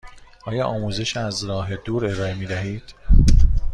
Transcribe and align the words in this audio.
آیا 0.45 0.65
آموزش 0.65 1.17
از 1.17 1.43
راه 1.43 1.75
دور 1.75 2.05
ارائه 2.05 2.33
می 2.33 2.45
دهید؟ 2.45 2.93